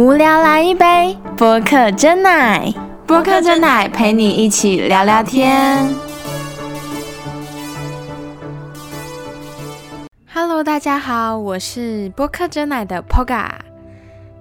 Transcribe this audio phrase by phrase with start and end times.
[0.00, 2.72] 无聊来一杯播客真奶，
[3.06, 5.94] 播客真奶陪你一起聊聊天。
[10.32, 13.50] Hello，大家好，我是播客真奶的 Poga。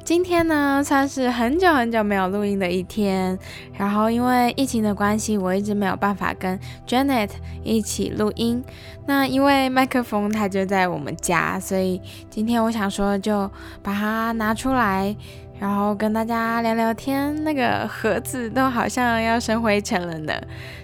[0.05, 3.37] 今天呢，算是很久很久没有录音的一天。
[3.77, 6.57] 然后因为疫情的关系，我一直没有办法跟
[6.87, 7.31] Janet
[7.63, 8.63] 一起录音。
[9.05, 13.51] 那因为麦克风它就在我们家，所以今天我想说就
[13.83, 15.13] 把它拿出来。
[15.59, 20.33] 然后跟大家聊聊天，那个盒子都好像要生灰尘了呢，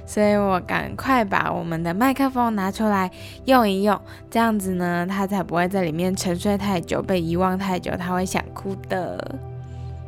[0.06, 3.10] 所以我赶快把我们的麦克风拿出来
[3.46, 3.98] 用一用，
[4.30, 9.36] 这样子呢，它才不会在里面沉睡太久，被遗忘太久，它会想哭的。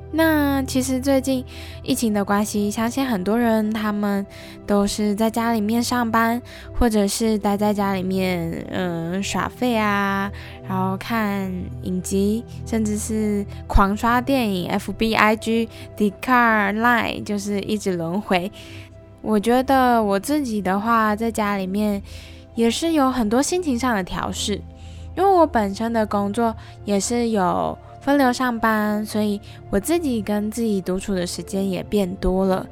[0.10, 1.44] 那其实最近
[1.84, 4.26] 疫情的关系，相信很多人他们
[4.66, 6.42] 都是在家里面上班，
[6.74, 10.32] 或者是待在家里面，嗯，耍废啊，
[10.68, 11.52] 然后看
[11.84, 18.52] 影集，甚至是狂刷电影，F B I G D Car LIE 就是一直轮回。
[19.22, 22.02] 我觉得我自己的话，在家里面
[22.56, 24.62] 也是有很多心情上的调试，
[25.16, 27.78] 因为我本身的工作也是有。
[28.00, 32.66] 分流上班，所以我自己跟自己独处的时间也变多了。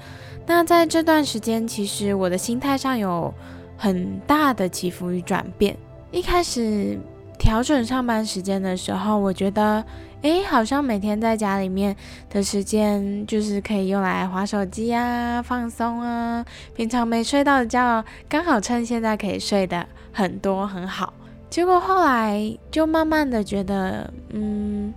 [0.46, 3.34] 那在这段时间，其实我的心态上有
[3.76, 5.76] 很大的起伏与转变。
[6.10, 6.98] 一开始
[7.38, 9.84] 调整上班时间的时候，我觉得，
[10.22, 11.96] 诶，好像每天在家里面
[12.30, 16.46] 的时间就是可以用来划手机啊、放松啊。
[16.76, 21.14] 平常没睡到的觉，刚好趁现在可以睡的很多很好。
[21.50, 24.94] 结果后来就慢慢的觉得，嗯。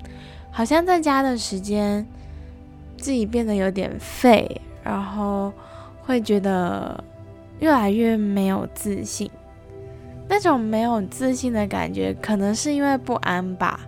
[0.51, 2.05] 好像在家的时间，
[2.97, 5.53] 自己变得有点废，然后
[6.03, 7.05] 会觉得
[7.61, 9.31] 越来越没有自信。
[10.29, 13.81] 那种没有自信的感觉，可能是因为不安吧，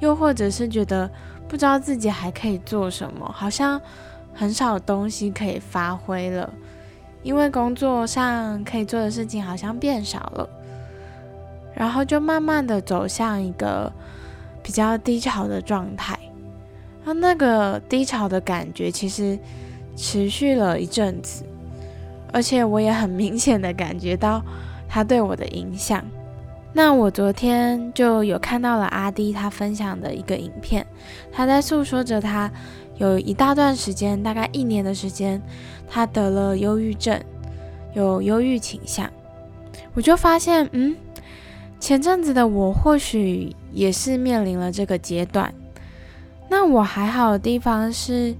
[0.00, 1.10] 又或者是觉得
[1.46, 3.80] 不知道自己还可以做什么，好像
[4.32, 6.52] 很少东西可以发挥了，
[7.22, 10.48] 因为工作上可以做的事情好像变少了，
[11.74, 13.92] 然后就慢慢的走向一个。
[14.66, 16.18] 比较低潮的状态，
[17.04, 19.38] 那那个低潮的感觉其实
[19.94, 21.44] 持续了一阵子，
[22.32, 24.42] 而且我也很明显的感觉到
[24.94, 26.00] 他对我的影响。
[26.72, 30.86] 那我昨天就有看到了阿迪他分享的一个影片，
[31.32, 32.48] 他在诉说着他
[32.98, 35.42] 有一大段时间，大概一年的时间，
[35.88, 37.20] 他得了忧郁症，
[37.92, 39.10] 有忧郁倾向。
[39.94, 40.94] 我就发现，嗯。
[41.80, 45.52] 前阵子的我或许也是面临了这个阶段，
[46.48, 48.34] 那我还好的地方是，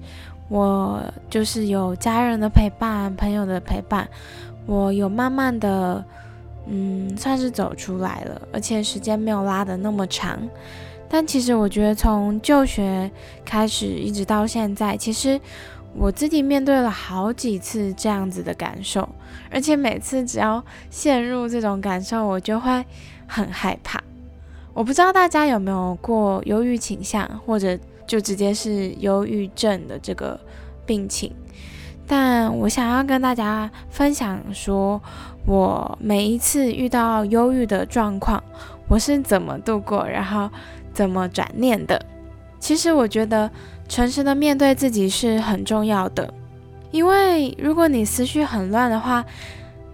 [0.49, 4.07] 我就是有家人的陪伴、朋友的陪伴，
[4.65, 6.03] 我有慢慢的，
[6.67, 10.39] 嗯，算是走出来了，而且时间没有拉的那么长。
[11.07, 13.09] 但其实我觉得从就学
[13.43, 15.39] 开始一直到现在，其实
[15.93, 19.07] 我自己面对了好几次这样子的感受，
[19.49, 22.85] 而且每次只要陷入这种感受，我就会。
[23.27, 23.99] 很害怕，
[24.71, 27.75] 我不知道大家有没有过忧郁倾向，或者
[28.05, 30.39] 就直接是忧郁症的这个
[30.85, 31.33] 病情。
[32.07, 35.01] 但我想要跟大家分享，说
[35.45, 38.43] 我每一次遇到忧郁的状况，
[38.87, 40.49] 我是怎么度过，然后
[40.93, 41.99] 怎么转念的。
[42.59, 43.49] 其实我觉得
[43.87, 46.33] 诚实的面对自己是很重要的，
[46.91, 49.23] 因为如果你思绪很乱的话。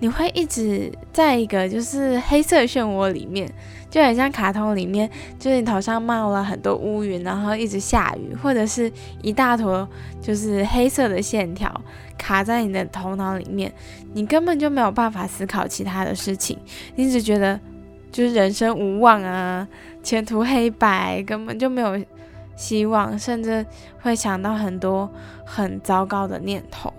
[0.03, 3.47] 你会一直在一个就是黑色漩涡里面，
[3.91, 5.07] 就很像卡通里面，
[5.37, 8.91] 就是你头上冒了很多乌云，然后一直下雨，或者是
[9.21, 9.87] 一大坨
[10.21, 11.69] 就是黑色的线条
[12.17, 13.71] 卡在你的头脑里面，
[14.13, 16.57] 你根本就没有办法思考其他的事情，
[16.95, 17.59] 你只觉得
[18.11, 19.67] 就是人生无望啊，
[20.01, 22.01] 前途黑白，根本就没有
[22.55, 23.65] 希望，甚至
[24.01, 25.11] 会想到很多
[25.45, 26.91] 很糟糕的念头，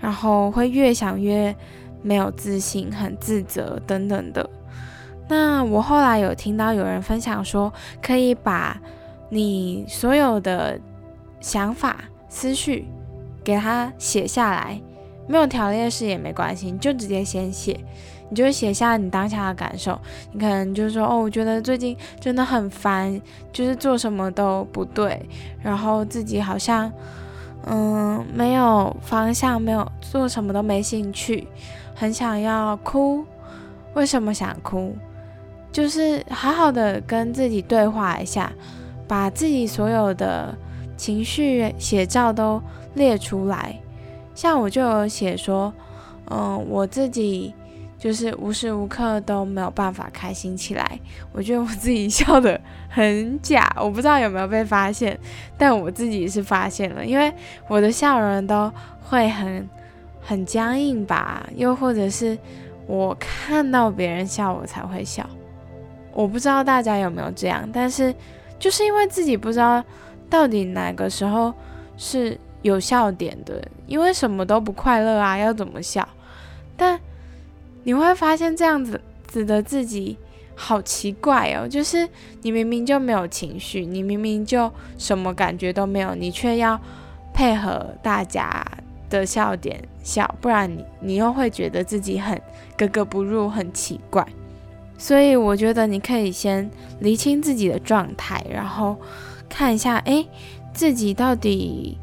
[0.00, 1.54] 然后会越想越。
[2.06, 4.46] 没有自信，很自责等等的。
[5.28, 7.72] 那我后来有听到有人分享说，
[8.02, 8.80] 可以把
[9.30, 10.78] 你所有的
[11.40, 11.96] 想法、
[12.28, 12.86] 思绪
[13.42, 14.80] 给它写下来，
[15.26, 17.78] 没有条列式也没关系，你就直接先写，
[18.28, 19.98] 你就写下你当下的感受。
[20.32, 23.20] 你可能就说，哦，我觉得最近真的很烦，
[23.50, 25.26] 就是做什么都不对，
[25.62, 26.92] 然后自己好像
[27.66, 31.48] 嗯没有方向，没有做什么都没兴趣。
[31.94, 33.24] 很想要哭，
[33.94, 34.94] 为什么想哭？
[35.74, 38.52] 就是好好的跟自己对话一下，
[39.08, 40.56] 把自己所有的
[40.96, 42.62] 情绪写照都
[42.94, 43.76] 列出来。
[44.36, 45.74] 像我就有写说，
[46.30, 47.52] 嗯，我自己
[47.98, 51.00] 就是无时无刻都没有办法开心起来。
[51.32, 55.18] 我觉得我自己笑得很假，我不知道有没有被发现，
[55.58, 57.32] 但我自己是发现了，因为
[57.66, 58.72] 我的笑容都
[59.02, 59.68] 会很
[60.20, 62.38] 很僵硬吧，又或者是
[62.86, 65.28] 我看到别人笑我才会笑。
[66.14, 68.14] 我不知道大家有没有这样，但是
[68.58, 69.84] 就是因为自己不知道
[70.30, 71.52] 到底哪个时候
[71.96, 76.08] 是有笑点的，因为什么都不快乐啊，要怎么笑？
[76.76, 76.98] 但
[77.82, 80.16] 你会发现这样子子的自己
[80.54, 82.08] 好奇怪哦，就是
[82.42, 86.80] 你明明就没有情绪，你明明就什么感觉都没有，你却要
[87.32, 88.64] 配合大家
[89.10, 92.40] 的笑点笑，不然你你又会觉得自己很
[92.78, 94.26] 格格不入，很奇怪。
[94.96, 96.70] 所以我觉得你可以先
[97.00, 98.96] 理清自己的状态，然后
[99.48, 100.24] 看一下，哎，
[100.72, 101.98] 自己到底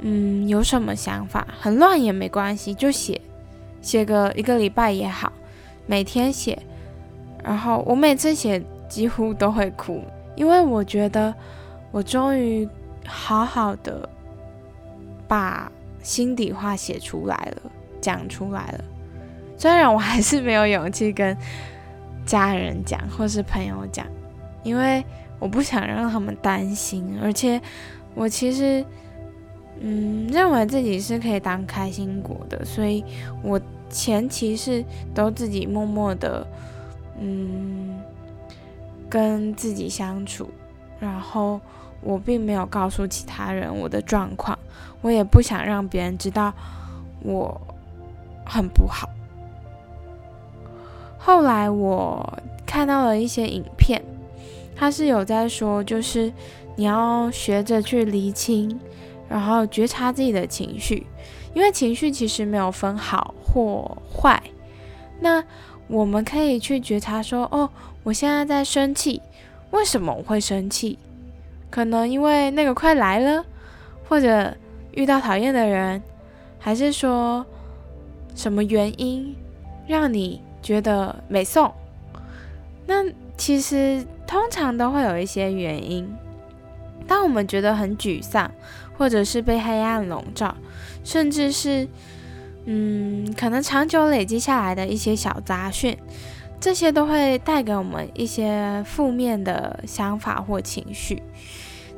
[0.00, 1.46] 嗯有什么想法？
[1.60, 3.20] 很乱也没关系，就写
[3.82, 5.32] 写个一个礼拜也好，
[5.86, 6.58] 每天写。
[7.44, 10.02] 然后我每次写几乎都会哭，
[10.36, 11.34] 因为我觉得
[11.90, 12.66] 我终于
[13.04, 14.08] 好好的
[15.26, 15.70] 把
[16.02, 17.70] 心底话写出来了，
[18.00, 18.84] 讲出来了。
[19.56, 21.36] 虽然我还是没有勇气跟。
[22.28, 24.06] 家人讲，或是朋友讲，
[24.62, 25.02] 因为
[25.38, 27.58] 我不想让他们担心，而且
[28.14, 28.84] 我其实，
[29.80, 33.02] 嗯，认为自己是可以当开心果的，所以
[33.42, 33.58] 我
[33.88, 34.84] 前期是
[35.14, 36.46] 都自己默默的，
[37.18, 37.98] 嗯，
[39.08, 40.50] 跟自己相处，
[41.00, 41.58] 然后
[42.02, 44.58] 我并没有告诉其他人我的状况，
[45.00, 46.52] 我也不想让别人知道
[47.22, 47.58] 我
[48.44, 49.08] 很不好。
[51.18, 54.02] 后来我看到了一些影片，
[54.74, 56.32] 他是有在说，就是
[56.76, 58.78] 你要学着去厘清，
[59.28, 61.06] 然后觉察自己的情绪，
[61.52, 64.42] 因为情绪其实没有分好或坏。
[65.20, 65.42] 那
[65.88, 67.68] 我们可以去觉察说，哦，
[68.04, 69.20] 我现在在生气，
[69.72, 70.98] 为什么我会生气？
[71.68, 73.44] 可能因为那个快来了，
[74.08, 74.56] 或者
[74.92, 76.02] 遇到讨厌的人，
[76.58, 77.44] 还是说
[78.34, 79.34] 什么原因
[79.86, 80.40] 让你？
[80.68, 81.72] 觉得没送，
[82.84, 83.02] 那
[83.38, 86.06] 其实通常都会有一些原因。
[87.06, 88.50] 当我们觉得很沮丧，
[88.98, 90.54] 或者是被黑暗笼罩，
[91.02, 91.88] 甚至是
[92.66, 95.96] 嗯，可能长久累积下来的一些小杂讯，
[96.60, 101.22] 这些都会带给我们一些负面的想法或情绪。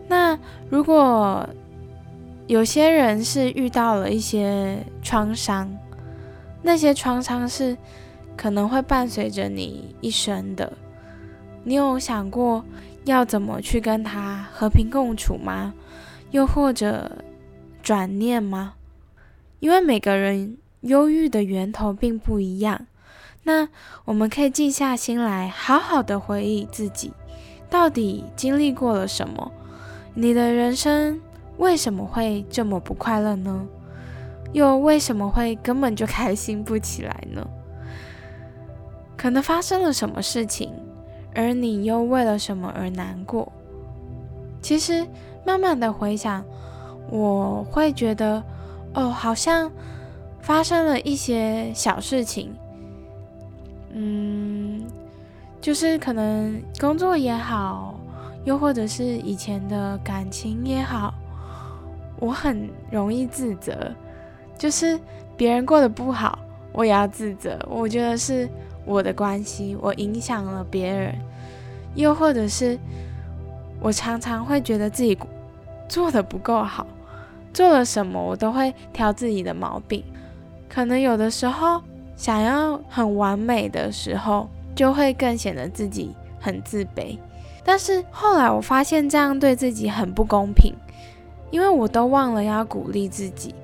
[0.07, 0.39] 那
[0.69, 1.45] 如果
[2.47, 5.77] 有些人是遇到了一些创伤，
[6.63, 7.77] 那些创伤是。
[8.41, 10.73] 可能会伴随着你一生的，
[11.63, 12.65] 你有想过
[13.05, 15.75] 要怎么去跟他和平共处吗？
[16.31, 17.19] 又或者
[17.83, 18.73] 转念吗？
[19.59, 22.87] 因为每个人忧郁的源头并不一样，
[23.43, 23.69] 那
[24.07, 27.13] 我们可以静下心来，好好的回忆自己
[27.69, 29.53] 到底经历过了什么，
[30.15, 31.21] 你的人生
[31.59, 33.67] 为什么会这么不快乐呢？
[34.55, 37.47] 又为什么会根本就开心不起来呢？
[39.21, 40.73] 可能发生了什么事情，
[41.35, 43.53] 而你又为了什么而难过？
[44.63, 45.07] 其实
[45.45, 46.43] 慢慢的回想，
[47.11, 48.43] 我会觉得，
[48.95, 49.71] 哦，好像
[50.41, 52.51] 发生了一些小事情，
[53.93, 54.87] 嗯，
[55.61, 58.01] 就是可能工作也好，
[58.47, 61.13] 又或者是以前的感情也好，
[62.19, 63.93] 我很容易自责，
[64.57, 64.99] 就是
[65.37, 66.39] 别人过得不好，
[66.73, 67.59] 我也要自责。
[67.69, 68.49] 我觉得是。
[68.91, 71.15] 我的关系，我影响了别人，
[71.95, 72.77] 又或者是
[73.81, 75.17] 我常常会觉得自己
[75.89, 76.85] 做的不够好，
[77.55, 80.03] 做了什么我都会挑自己的毛病。
[80.69, 81.81] 可能有的时候
[82.17, 87.17] 想要很完美的时候，就会更显得自己很自卑。
[87.63, 90.75] 但是后来我发现这样对自己很不公平，
[91.53, 93.55] 因为我都忘了要鼓励自己，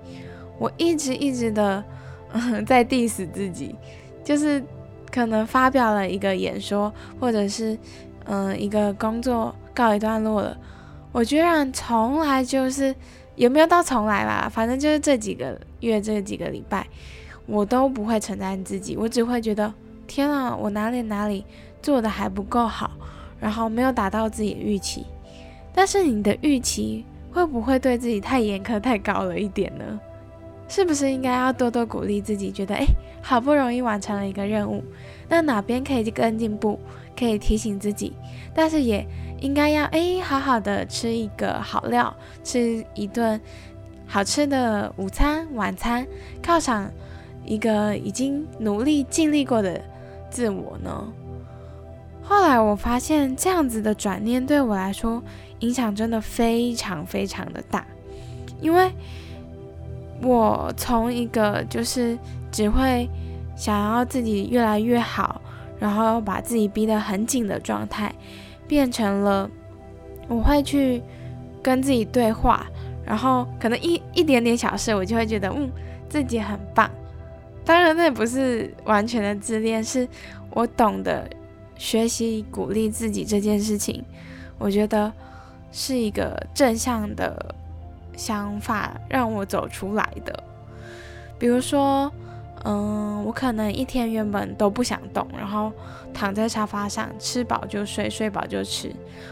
[0.57, 1.83] 我一直一直的
[2.65, 3.75] 在 diss 自己，
[4.23, 4.63] 就是。
[5.17, 7.79] 可能发表了一个演说，或者是
[8.27, 10.55] 嗯一个工作告一段落了，
[11.11, 12.95] 我居然从来就是
[13.35, 16.87] 有没有到从来吧，反正就是这几个月这几个礼拜，
[17.47, 19.73] 我都不会称赞自己，我只会觉得
[20.07, 21.47] 天啊，我哪里哪里
[21.81, 22.91] 做的还不够好，
[23.41, 25.07] 然后没有达到自己的预期。
[25.75, 29.99] 但是你的预期会不会对自己太严苛太高了一点呢？
[30.69, 32.51] 是不是应该要多多鼓励自己？
[32.51, 32.87] 觉得诶，
[33.23, 34.83] 好不容易完成了一个任务，
[35.29, 36.79] 那哪边可以更进步？
[37.19, 38.13] 可以提醒自己，
[38.55, 39.07] 但是也
[39.41, 43.41] 应该要诶，好好的吃一个好料，吃一顿
[44.07, 46.07] 好吃的午餐、晚餐，
[46.43, 46.91] 犒赏
[47.45, 49.81] 一个已经努力尽力过的
[50.29, 51.11] 自我呢？
[52.23, 55.23] 后来我发现，这样子的转念对我来说
[55.61, 57.87] 影响真的非常非常的大，
[58.61, 58.93] 因为
[60.23, 62.19] 我从一个就是
[62.51, 63.09] 只会
[63.57, 65.41] 想要自己越来越好，
[65.79, 68.15] 然后把自己逼得很紧的状态，
[68.69, 69.51] 变成了
[70.29, 71.03] 我会去
[71.63, 72.67] 跟自己对话，
[73.05, 75.71] 然后可能一一点点小事，我就会觉得嗯
[76.09, 76.91] 自己很棒。
[77.65, 80.09] 当然，那也不是完全的自恋，是
[80.51, 81.29] 我懂得。
[81.79, 84.03] 学习鼓励自己这件事情，
[84.57, 85.13] 我觉得
[85.71, 87.55] 是一个正向的
[88.17, 90.43] 想法，让我走出来的。
[91.39, 92.11] 比如说，
[92.65, 95.71] 嗯，我可能一天原本都不想动，然后
[96.13, 98.91] 躺在沙发上，吃饱就睡，睡饱就吃。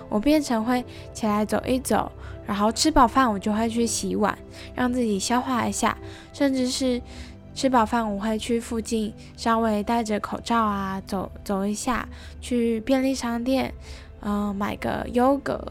[0.09, 2.13] 我变成会起来走一走，
[2.47, 4.39] 然后吃饱饭我就会去洗碗，
[4.75, 5.97] 让自己消化一下，
[6.33, 7.01] 甚至是。
[7.57, 12.09] 吃饱饭，我会去附近稍微戴着口罩啊，走走一下，
[12.41, 13.73] 去便利商店，
[14.23, 15.65] 嗯，买个优格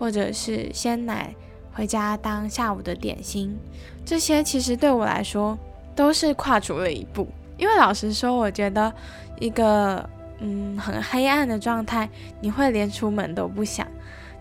[0.00, 1.32] 或者是鲜奶
[1.78, 3.56] 回家当下午的点心。
[4.04, 5.56] 这些其实对我来说
[5.94, 8.92] 都是跨出了一步，因为老实说，我觉得
[9.38, 10.04] 一个
[10.40, 12.08] 嗯很黑暗的状态，
[12.40, 13.86] 你会连出门都不想。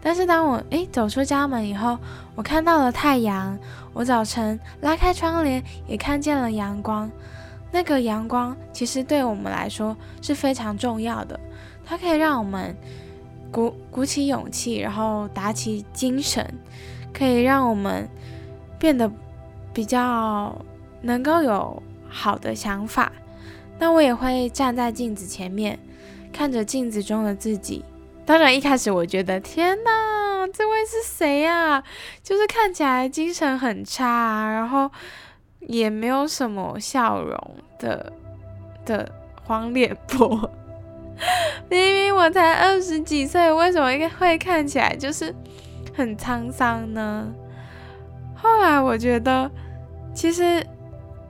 [0.02, 2.00] 但是当我诶走出家门以后，
[2.34, 3.56] 我看到了太阳。
[3.94, 7.10] 我早晨拉开窗帘，也看见了阳光。
[7.72, 11.40] 那个阳光其实对我们来说是非常重要的，
[11.86, 12.76] 它可以让我们
[13.52, 16.48] 鼓鼓起勇气，然后打起精神，
[17.14, 18.10] 可以让我们
[18.80, 19.12] 变得
[19.74, 20.56] 比较
[21.02, 23.12] 能够有好的想法。
[23.80, 25.78] 那我也会站在镜子前面，
[26.34, 27.86] 看着镜子中的自己。
[28.26, 31.84] 当然，一开始我觉得天哪，这位是谁呀？
[32.24, 34.90] 就是看起来精神很差，然后
[35.62, 38.12] 也没有什么笑容的
[38.86, 39.10] 的
[39.46, 40.50] 黄脸婆。
[41.70, 43.88] 明明我才二十几岁，为什么
[44.20, 45.34] 会看起来就是
[45.98, 47.34] 很沧桑呢？
[48.36, 49.50] 后来我觉得，
[50.14, 50.64] 其实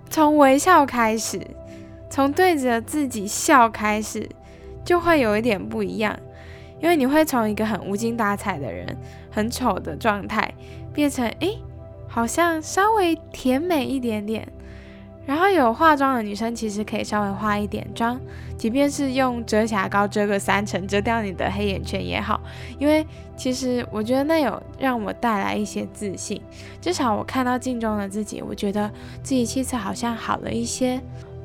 [0.10, 1.40] 从微笑开始，
[2.10, 4.28] 从对着自己笑开始，
[4.84, 6.20] 就会有一点不一样。
[6.82, 8.86] 因为你会从一个很无精打采的人、
[9.32, 10.54] 很丑的状态，
[10.94, 11.58] 变成诶，
[12.06, 14.46] 好像稍微甜美一点点。
[15.28, 18.18] 然后有化妆的女生其实可以稍微化一点妆，
[18.58, 22.40] 即便是用遮瑕膏遮个三层，遮掉你的黑眼圈也好。
[22.80, 23.06] 因为
[23.36, 26.42] 其实我觉得那有让我带来一些自信，
[26.80, 28.90] 至少我看到镜中的自己，我觉得
[29.22, 31.02] 自己气色好像好了一些。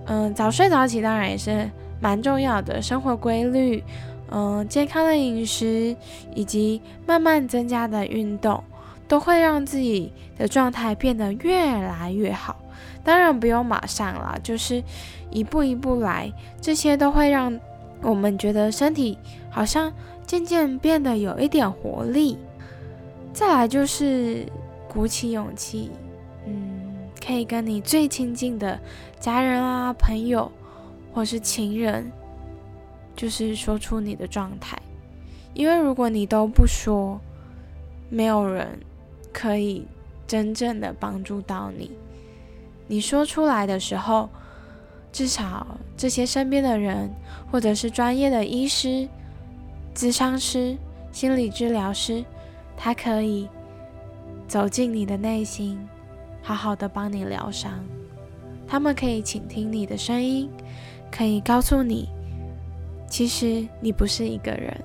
[0.07, 1.69] 嗯，早睡早起当然也是
[2.01, 3.83] 蛮重要的，生活规律。
[4.31, 5.95] 嗯，健康的饮食
[6.35, 8.62] 以及慢慢增加的运动，
[9.07, 12.57] 都会让自己的状态变得越来越好。
[13.04, 14.82] 当然不用马上啦，就是
[15.30, 17.59] 一步一步来，这些都会让
[18.00, 19.18] 我们觉得身体
[19.50, 19.92] 好像
[20.26, 22.38] 渐渐变得有一点活力。
[23.32, 24.47] 再来就是
[24.88, 25.90] 鼓起勇气，
[26.47, 28.78] 嗯，可以跟你最亲近的
[29.18, 30.50] 家人啊、朋友
[31.12, 32.11] 或是情人。
[33.14, 34.76] 就是说出你的状态，
[35.52, 37.21] 因为如果你都不说，
[38.09, 38.66] 没有人
[39.35, 39.87] 可以
[40.26, 41.90] 真正的帮助到你。
[42.93, 44.29] 你说出来的时候，
[45.11, 47.09] 至少这些身边的人，
[47.51, 49.09] 或者是专业的医师、
[49.95, 50.77] 咨商师、
[51.11, 52.23] 心理治疗师，
[52.77, 53.49] 他可以
[54.47, 55.81] 走进你的内心，
[56.43, 57.73] 好好的帮你疗伤。
[58.69, 60.51] 他们可以倾听你的声音，
[61.11, 62.11] 可以告诉你。
[63.09, 64.79] 其实你不是一个人，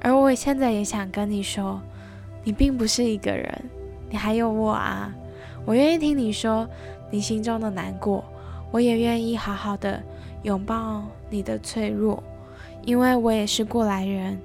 [0.00, 1.80] 而我现在也想跟你说，
[2.44, 3.64] 你并不是一个人，
[4.08, 5.12] 你还有我啊！
[5.66, 6.66] 我愿意听你说
[7.10, 8.24] 你心中的难过，
[8.70, 10.02] 我也愿意好好的
[10.42, 12.22] 拥抱你的脆弱，
[12.84, 14.38] 因为我也是过来人，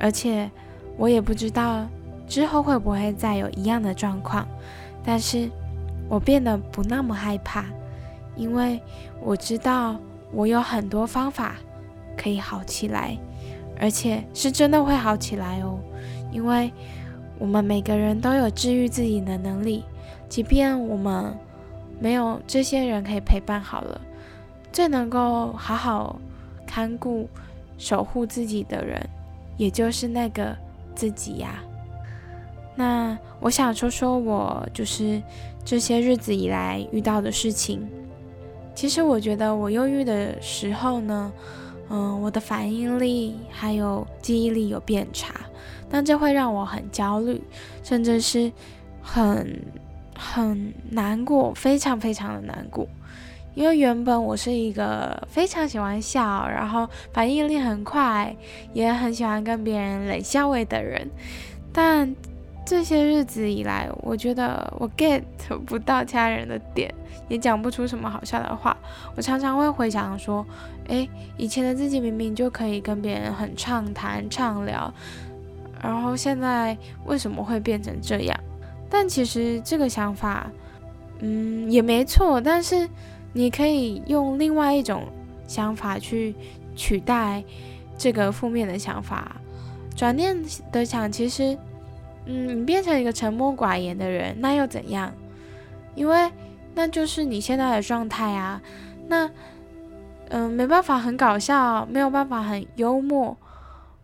[0.00, 0.50] 而且
[0.96, 1.86] 我也不知道
[2.26, 4.46] 之后会不会再有一样的状况，
[5.04, 5.50] 但是
[6.08, 7.64] 我变得不那么害怕，
[8.34, 8.80] 因为
[9.22, 9.96] 我知道
[10.32, 11.54] 我有很多方法。
[12.18, 13.14] 可以好起来，
[13.78, 15.78] 而且是真的会好起来哦。
[16.32, 16.72] 因为
[17.38, 19.84] 我们每个人都有治愈自己的能力，
[20.26, 21.36] 即便我们
[21.98, 24.00] 没有这些人可以陪伴，好了，
[24.72, 26.20] 最能够好好
[26.66, 27.28] 看顾、
[27.78, 29.00] 守护自己的人，
[29.56, 30.56] 也就是那个
[30.94, 31.62] 自己呀。
[32.74, 35.22] 那我想说说我就是
[35.64, 37.86] 这些日子以来遇到的事情。
[38.74, 41.32] 其实我觉得我忧郁的时候呢。
[41.88, 45.32] 嗯，我的反应力还有记忆力有变差，
[45.88, 47.40] 那这会让我很焦虑，
[47.84, 48.50] 甚至是
[49.00, 49.62] 很
[50.18, 52.86] 很难过，非常非常的难过。
[53.54, 58.36] 因为原本我是一个非常喜欢笑，然后反应力很快，
[58.74, 61.08] 也很喜欢跟别人冷笑味的人，
[61.72, 62.14] 但
[62.66, 65.22] 这些日子以来，我觉得我 get
[65.64, 66.92] 不到家人的点，
[67.28, 68.76] 也讲不出什么好笑的话。
[69.16, 70.44] 我常常会回想说，
[70.88, 71.08] 诶，
[71.38, 74.92] 以前的自己明明就可以跟别人很畅谈畅聊，
[75.82, 78.38] 然后现在为什么会变成这样？
[78.88, 80.50] 但其实这个想法，
[81.20, 82.88] 嗯，也没错，但是。
[83.32, 85.02] 你可以用另外一种
[85.46, 86.34] 想法去
[86.74, 87.44] 取代
[87.98, 89.36] 这个负面的想法，
[89.94, 90.34] 转念
[90.72, 91.54] 的想，其实，
[92.24, 95.12] 嗯，你变成一个沉默寡言的人，那又怎样？
[95.94, 96.32] 因为
[96.74, 98.62] 那就是你现在的状态啊。
[99.06, 99.30] 那，
[100.30, 103.36] 嗯，没办法很搞笑，没有办法很幽默，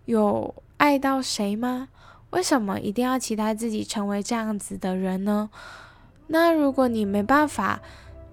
[0.04, 1.88] 有爱到谁吗？
[2.32, 5.48] 为什么一定要期待自己成为这样子的人呢？
[6.28, 7.80] 那如果你没办法，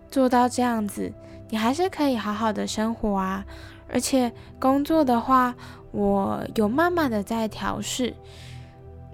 [0.09, 1.13] 做到这样子，
[1.49, 3.45] 你还是可以好好的生活啊。
[3.91, 5.55] 而且工作的话，
[5.91, 8.13] 我有慢慢的在调试，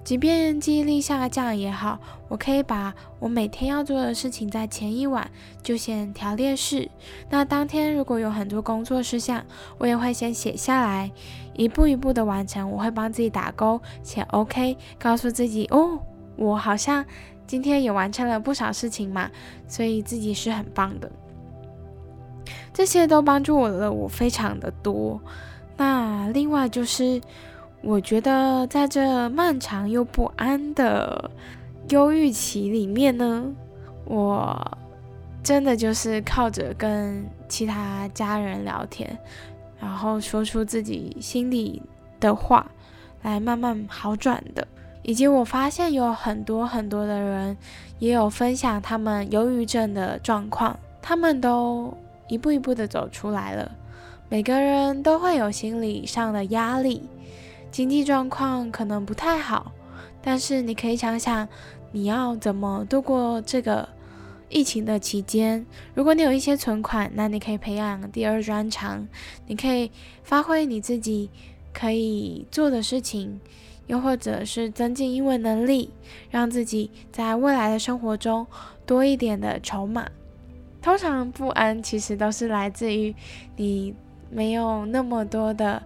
[0.05, 5.29] 即便记忆力下降也好，我可以把我每天要做的事情在前一晚
[5.63, 6.87] 就先条列式。
[7.31, 9.43] 那当天如果有很多工作事项，
[9.79, 11.11] 我也会先写下来，
[11.55, 12.69] 一步一步的完成。
[12.69, 15.99] 我会帮自己打勾，写 OK，告诉自己哦，
[16.37, 17.03] 我好像。
[17.47, 19.29] 今天也完成了不少事情嘛，
[19.67, 21.11] 所以自己是很棒的。
[22.73, 25.21] 这些都帮助我了，我非常的多。
[25.77, 27.21] 那另外就是，
[27.85, 31.29] 我觉得在这漫长又不安的
[31.89, 33.45] 忧郁期里面呢，
[34.05, 34.77] 我
[35.43, 39.15] 真的就是靠着跟其他家人聊天，
[39.79, 41.79] 然后说出自己心里
[42.19, 42.65] 的话，
[43.21, 44.67] 来慢慢好转的。
[45.03, 47.55] 以及我发现有很多很多的人
[47.99, 51.95] 也有分享他们忧郁症的状况，他们都
[52.27, 53.71] 一步一步的走出来了。
[54.27, 57.07] 每个人都会有心理上的压力，
[57.75, 59.73] 经济状况可能不太好，
[60.21, 61.45] 但是你可以想想
[61.91, 63.89] 你要怎么度过这个
[64.47, 65.65] 疫情的期间。
[65.93, 69.05] 如果你有一些存款，那你可以培养第二专长，
[69.45, 69.91] 你可以
[70.23, 71.29] 发挥你自己
[71.73, 73.41] 可以做的事情。
[73.87, 75.89] 又或者是增进英文能力，
[76.31, 78.47] 让自己在未来的生活中
[78.85, 80.07] 多一点的筹码。
[80.81, 83.13] 通常不安其实都是来自于
[83.57, 83.93] 你
[84.31, 85.83] 没有那么多的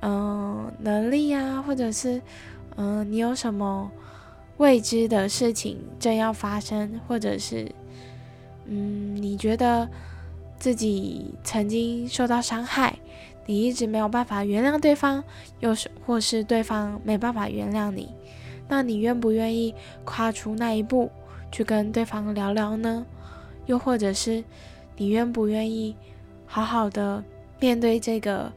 [0.00, 2.20] 嗯能力啊，或者是
[2.76, 3.90] 嗯你有什么
[4.56, 7.70] 未知的事情正要发生，或者是
[8.66, 9.88] 嗯你觉得
[10.58, 12.98] 自己曾经受到伤害。
[13.46, 15.24] 你一直没有办法原谅对方，
[15.58, 18.08] 又是或是对方没办法原谅你，
[18.68, 21.10] 那你愿不愿意跨出那一步
[21.50, 23.04] 去跟对方聊聊呢？
[23.66, 24.44] 又或者是
[24.96, 25.96] 你愿不愿意
[26.46, 27.24] 好好的
[27.58, 28.52] 面对这个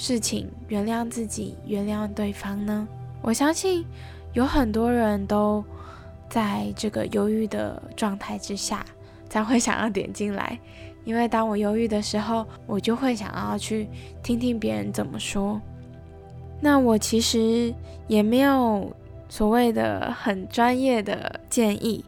[0.00, 2.88] 事情，原谅自己，原谅对方呢？
[3.20, 3.84] 我相信
[4.32, 5.62] 有很多人都
[6.26, 8.82] 在这个犹豫的状态之下，
[9.28, 10.58] 才会想要点进来。
[11.04, 13.90] 因为当我犹豫的时候，我就会想要去
[14.22, 15.60] 听听别人怎么说。
[16.62, 17.74] 那我其实
[18.08, 18.90] 也没有
[19.28, 22.02] 所谓的很专业的建议，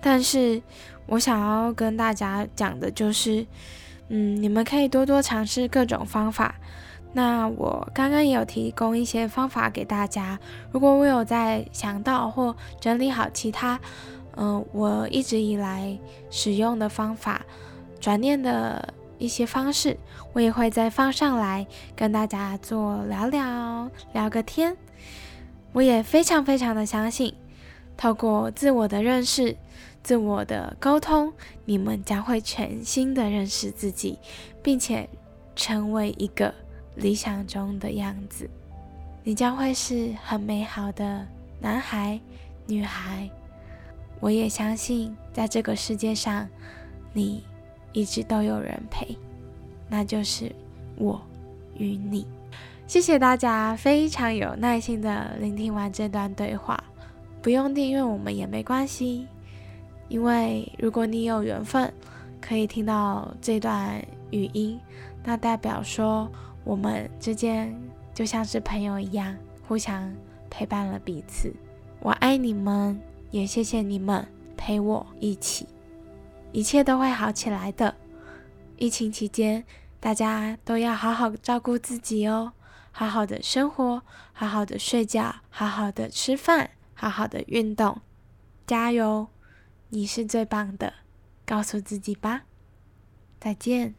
[0.00, 0.62] 但是
[1.04, 3.46] 我想要跟大家讲的就是，
[4.08, 6.54] 嗯，你们可以多多尝试各种方法。
[7.14, 10.38] 那我刚刚也有提供一些方法给大家，
[10.72, 13.80] 如果我有在想到或整理好其他，
[14.36, 15.96] 嗯，我一直以来
[16.28, 17.40] 使用的方法。
[18.00, 19.96] 转念的一些方式，
[20.32, 24.76] 我也会再放上来跟大家做聊聊聊个天。
[25.72, 27.32] 我也非常非常的相信，
[27.96, 29.56] 透过自我的认识、
[30.02, 31.32] 自我的沟通，
[31.64, 34.18] 你们将会全新的认识自己，
[34.62, 35.08] 并且
[35.56, 36.52] 成为一个
[36.96, 38.48] 理想中的样子。
[39.22, 41.26] 你将会是很美好的
[41.60, 42.20] 男孩、
[42.66, 43.28] 女孩。
[44.20, 46.48] 我也相信，在这个世界上，
[47.12, 47.44] 你。
[47.96, 49.16] 一直都有人陪，
[49.88, 50.50] 那就是
[50.96, 51.22] 我
[51.78, 52.26] 与你。
[52.88, 56.82] 谢谢大家非常有耐心的聆听完这段对话。
[57.40, 59.28] 不用订阅我们也没关系，
[60.08, 61.94] 因为如果你有缘分
[62.40, 64.76] 可以听到这段语音，
[65.22, 66.28] 那代表说
[66.64, 67.78] 我们之间
[68.14, 69.36] 就像是朋友一样，
[69.68, 70.12] 互相
[70.50, 71.52] 陪伴了彼此。
[72.00, 73.00] 我爱你们，
[73.30, 75.66] 也谢谢你们陪我一起。
[76.52, 77.94] 一切都会好起来的。
[78.76, 79.64] 疫情期间，
[80.00, 82.52] 大家都要好好照顾自己哦，
[82.92, 88.00] 好好的生活，好好的睡觉，好好的吃饭，好好的运动，
[88.66, 89.28] 加油！
[89.90, 90.92] 你是最棒的，
[91.46, 92.42] 告诉自己吧。
[93.40, 93.94] 再见。